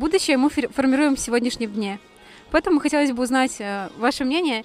[0.00, 2.00] Будущее мы формируем в сегодняшнем дне.
[2.50, 4.64] Поэтому хотелось бы узнать э, ваше мнение.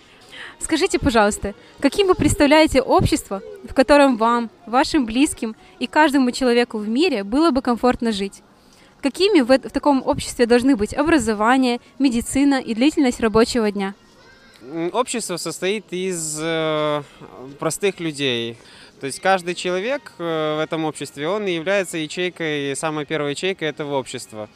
[0.61, 6.87] Скажите, пожалуйста, каким вы представляете общество, в котором вам, вашим близким и каждому человеку в
[6.87, 8.43] мире было бы комфортно жить?
[9.01, 13.93] Какими в, в таком обществе должны быть образование, медицина и длительность рабочего дня?
[14.93, 17.03] Общество состоит из э,
[17.59, 18.57] простых людей.
[19.01, 23.97] То есть каждый человек э, в этом обществе, он является ячейкой, самой первой ячейкой этого
[23.97, 24.47] общества.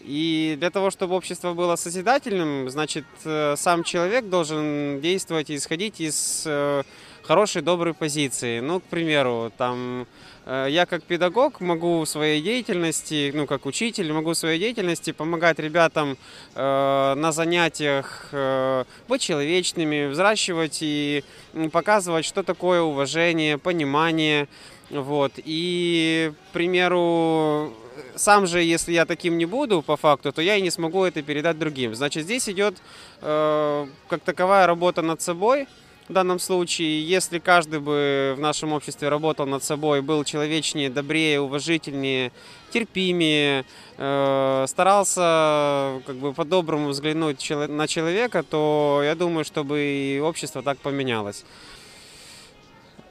[0.00, 6.00] И для того, чтобы общество было созидательным, значит, э, сам человек должен действовать и исходить
[6.00, 6.82] из э,
[7.26, 8.60] хорошей, доброй позиции.
[8.60, 10.06] Ну, к примеру, там,
[10.46, 15.12] э, я как педагог могу в своей деятельности, ну, как учитель, могу в своей деятельности
[15.12, 16.16] помогать ребятам
[16.54, 21.24] э, на занятиях э, быть человечными, взращивать и
[21.72, 24.46] показывать, что такое уважение, понимание.
[24.90, 25.32] Вот.
[25.44, 27.72] И, к примеру,
[28.16, 31.22] сам же, если я таким не буду по факту, то я и не смогу это
[31.22, 31.94] передать другим.
[31.94, 32.76] Значит, здесь идет
[33.20, 35.66] э, как таковая работа над собой.
[36.08, 41.40] В данном случае, если каждый бы в нашем обществе работал над собой, был человечнее, добрее,
[41.40, 42.30] уважительнее,
[42.70, 43.64] терпимее,
[43.98, 50.78] э, старался как бы по-доброму взглянуть на человека, то я думаю, чтобы и общество так
[50.78, 51.44] поменялось.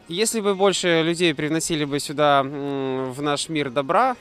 [0.08, 4.16] Если бы больше людей привносили бы сюда, в наш мир добра,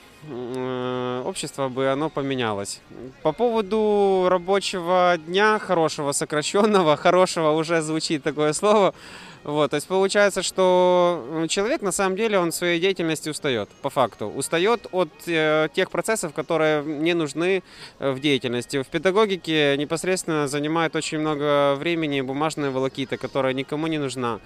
[1.25, 2.81] общество бы оно поменялось.
[3.23, 8.95] По поводу рабочего дня, хорошего, сокращенного, хорошего уже звучит такое слово.
[9.45, 14.27] Вот, то есть получается, что человек на самом деле он своей деятельности устает, по факту.
[14.29, 17.63] Устает от э, тех процессов, которые не нужны
[17.99, 18.83] э, в деятельности.
[18.83, 24.41] В педагогике непосредственно занимает очень много времени бумажная волокита, которая никому не нужна.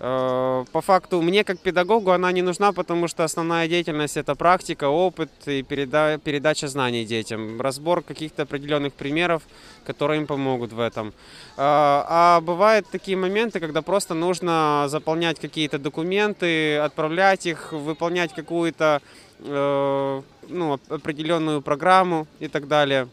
[0.00, 4.88] Э, по факту мне как педагогу она не нужна, потому что основная деятельность это практика,
[4.88, 9.42] опыт и переда передача знаний детям, разбор каких-то определенных примеров,
[9.84, 11.08] которые им помогут в этом.
[11.08, 11.12] Э,
[11.58, 19.00] а бывают такие моменты, когда просто нужно заполнять какие-то документы, отправлять их, выполнять какую-то
[19.40, 23.08] э, ну, определенную программу и так далее.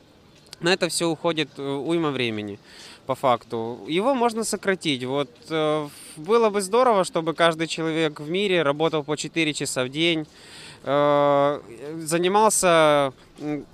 [0.60, 2.60] На это все уходит уйма времени
[3.12, 3.80] по факту.
[3.90, 5.04] Его можно сократить.
[5.04, 9.90] Вот э, было бы здорово, чтобы каждый человек в мире работал по 4 часа в
[9.90, 10.26] день,
[10.84, 11.60] э,
[12.04, 13.12] занимался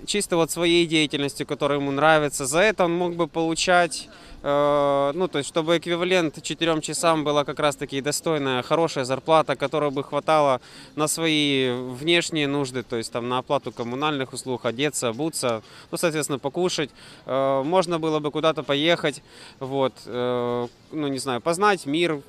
[0.06, 2.46] чисто вот своей деятельностью, которая ему нравится.
[2.46, 4.08] За это он мог бы получать
[4.42, 9.90] Э, ну, то есть, чтобы эквивалент 4 часам была как раз-таки достойная, хорошая зарплата, которая
[9.90, 10.60] бы хватала
[10.96, 16.38] на свои внешние нужды, то есть, там, на оплату коммунальных услуг, одеться, обуться, ну, соответственно,
[16.38, 16.90] покушать.
[17.26, 19.22] Э, можно было бы куда-то поехать,
[19.58, 22.20] вот, э, ну, не знаю, познать мир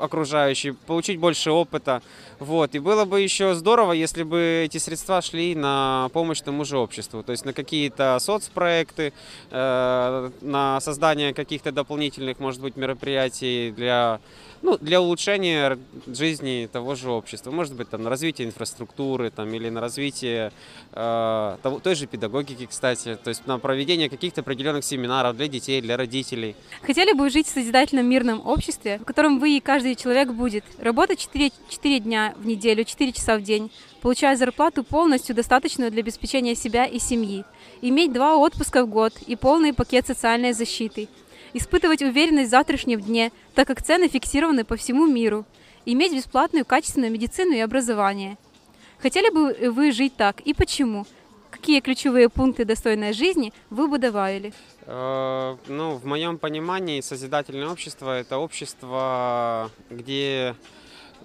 [0.00, 2.02] окружающий, получить больше опыта.
[2.38, 2.74] Вот.
[2.74, 7.22] И было бы еще здорово, если бы эти средства шли на помощь тому же обществу,
[7.22, 9.12] то есть на какие-то соцпроекты,
[9.50, 14.20] э, на создание каких-то дополнительных, может быть, мероприятий для
[14.62, 17.50] ну, для улучшения жизни того же общества.
[17.50, 20.52] Может быть, там, на развитие инфраструктуры там, или на развитие
[20.92, 25.80] э, того, той же педагогики, кстати, то есть на проведение каких-то определенных семинаров для детей,
[25.80, 26.56] для родителей.
[26.82, 31.20] Хотели бы жить в созидательном мирном обществе, в котором вы и каждый человек будет работать
[31.20, 33.70] 4, 4 дня в неделю, 4 часа в день,
[34.02, 37.44] получая зарплату полностью достаточную для обеспечения себя и семьи,
[37.82, 41.08] иметь два отпуска в год и полный пакет социальной защиты–
[41.56, 45.44] испытывать уверенность в завтрашнем дне, так как цены фиксированы по всему миру,
[45.84, 48.38] иметь бесплатную качественную медицину и образование.
[48.98, 51.06] Хотели бы вы жить так и почему?
[51.50, 54.52] Какие ключевые пункты достойной жизни вы бы добавили?
[54.82, 60.54] Э, ну, в моем понимании созидательное общество– это общество, где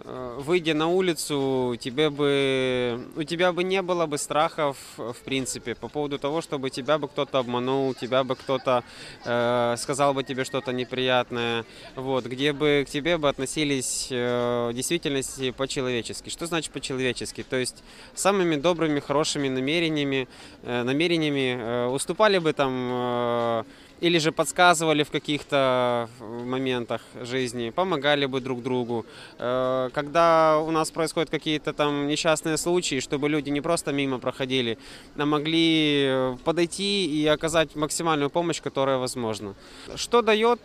[0.04, 5.88] выйдя на улицу, тебе бы, у тебя бы не было бы страхов, в принципе, по
[5.88, 8.84] поводу того, чтобы тебя бы кто-то обманул, тебя бы кто-то
[9.26, 11.66] э, сказал бы тебе что-то неприятное,
[11.96, 16.30] вот, где бы к тебе бы относились э, в действительности по-человечески.
[16.30, 17.44] Что значит по-человечески?
[17.44, 17.84] То есть
[18.16, 20.28] самыми добрыми, хорошими намерениями,
[20.64, 23.64] э, намерениями э, уступали бы там э,
[24.02, 29.06] или же подсказывали в каких-то э, моментах жизни, помогали бы друг другу.
[29.38, 34.78] Э, когда у нас происходят какие-то там несчастные случаи, чтобы люди не просто мимо проходили,
[35.18, 39.54] а могли э, подойти и оказать максимальную помощь, которая возможна.
[39.96, 40.60] Что дает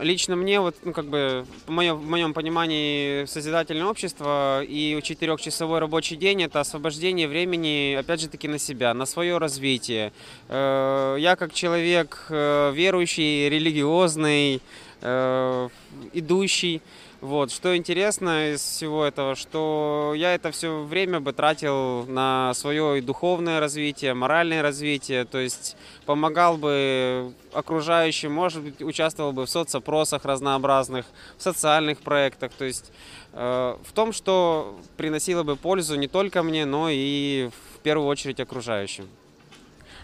[0.00, 6.42] лично мне, вот, ну, как бы, в моем, понимании, созидательное общество и четырехчасовой рабочий день–
[6.44, 10.12] это освобождение времени, опять же таки, на себя, на свое развитие.
[10.48, 14.60] Я как человек человек э, верующий, религиозный,
[15.02, 15.68] э,
[16.12, 16.80] идущий,
[17.20, 22.96] Вот, что интересно из всего этого, что я это все время бы тратил на свое
[22.96, 25.76] и духовное развитие, моральное развитие, то есть
[26.06, 31.04] помогал бы окружающим, может быть, участвовал бы в соцопросах разнообразных,
[31.36, 32.90] в социальных проектах, то есть
[33.34, 38.40] э, в том, что приносило бы пользу не только мне, но и в первую очередь
[38.40, 39.06] окружающим.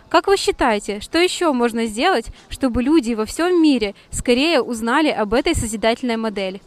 [0.09, 5.35] Как вы считаете, что еще можно сделать, чтобы люди во всем мире скорее узнали об
[5.35, 6.61] этой созидательной модели?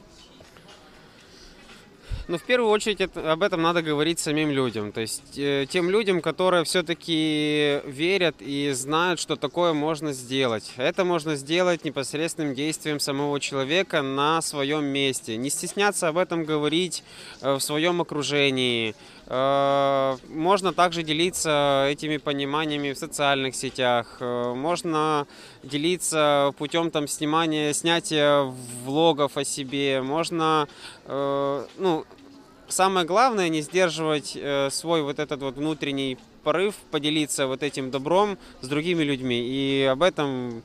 [2.29, 4.91] Ну, в первую очередь это, об этом надо говорить самим людям.
[4.91, 10.71] То есть э, тем людям, которые все-таки верят и знают, что такое можно сделать.
[10.77, 15.37] Это можно сделать непосредственным действием самого человека на своем месте.
[15.37, 17.03] Не стесняться об этом говорить
[17.41, 18.93] э, в своем окружении.
[19.29, 24.17] Э, можно также делиться этими пониманиями в социальных сетях.
[24.19, 25.27] Э, можно
[25.61, 28.41] делиться путем там снимания, снятия
[28.83, 30.01] влогов о себе.
[30.01, 30.67] Можно,
[31.05, 32.05] э, ну,
[32.67, 34.37] самое главное не сдерживать
[34.71, 39.41] свой вот этот вот внутренний порыв, поделиться вот этим добром с другими людьми.
[39.41, 40.63] И об этом,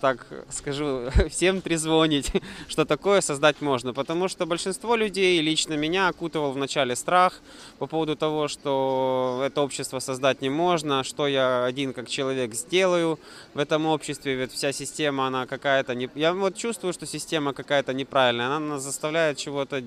[0.00, 2.32] так скажу, всем трезвонить,
[2.68, 3.92] что такое создать можно.
[3.92, 7.40] Потому что большинство людей, лично меня, окутывал вначале страх
[7.78, 13.18] по поводу того, что это общество создать не можно, что я один как человек сделаю
[13.54, 15.94] в этом обществе, ведь вся система, она какая-то...
[15.94, 16.08] Не...
[16.14, 19.82] Я вот чувствую, что система какая-то неправильная, она нас заставляет чего-то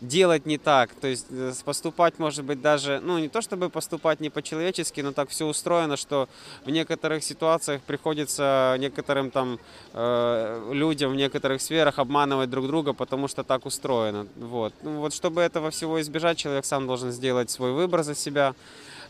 [0.00, 0.94] делать не так.
[0.94, 5.12] То есть э, поступать, может быть, даже, ну, не то чтобы поступать не по-человечески, но
[5.12, 6.28] так все устроено, что
[6.64, 9.58] в некоторых ситуациях приходится некоторым там
[9.92, 14.26] э, людям в некоторых сферах обманывать друг друга, потому что так устроено.
[14.36, 14.72] Вот.
[14.82, 18.54] Ну, вот чтобы этого всего избежать, человек сам должен сделать свой выбор за себя,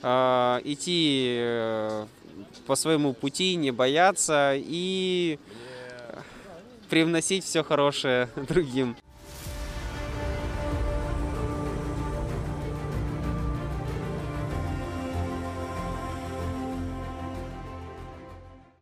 [0.02, 2.06] э, идти э,
[2.66, 5.38] по своему пути, не бояться и
[6.88, 8.96] привносить все хорошее другим.